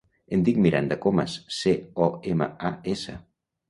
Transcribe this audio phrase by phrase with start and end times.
[0.37, 1.77] Em dic Miranda Comas: ce,
[2.09, 3.21] o, ema, a, essa.